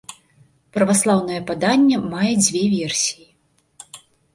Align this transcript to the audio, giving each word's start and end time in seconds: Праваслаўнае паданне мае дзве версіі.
Праваслаўнае 0.77 1.39
паданне 1.51 2.03
мае 2.17 2.33
дзве 2.43 2.67
версіі. 2.77 3.33